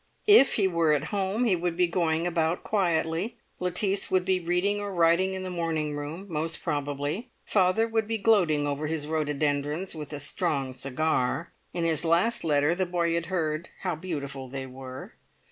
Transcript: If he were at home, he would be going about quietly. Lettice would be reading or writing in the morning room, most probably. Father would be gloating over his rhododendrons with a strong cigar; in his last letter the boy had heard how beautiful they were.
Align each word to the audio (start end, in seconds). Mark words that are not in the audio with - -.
If 0.25 0.55
he 0.55 0.67
were 0.67 0.93
at 0.93 1.09
home, 1.13 1.43
he 1.43 1.55
would 1.55 1.77
be 1.77 1.85
going 1.85 2.25
about 2.25 2.63
quietly. 2.63 3.37
Lettice 3.59 4.09
would 4.09 4.25
be 4.25 4.39
reading 4.39 4.79
or 4.79 4.91
writing 4.91 5.35
in 5.35 5.43
the 5.43 5.51
morning 5.51 5.95
room, 5.95 6.25
most 6.27 6.63
probably. 6.63 7.29
Father 7.45 7.87
would 7.87 8.07
be 8.07 8.17
gloating 8.17 8.65
over 8.65 8.87
his 8.87 9.05
rhododendrons 9.05 9.93
with 9.93 10.11
a 10.11 10.19
strong 10.19 10.73
cigar; 10.73 11.51
in 11.71 11.83
his 11.83 12.03
last 12.03 12.43
letter 12.43 12.73
the 12.73 12.87
boy 12.87 13.13
had 13.13 13.27
heard 13.27 13.69
how 13.81 13.95
beautiful 13.95 14.47
they 14.47 14.65
were. 14.65 15.13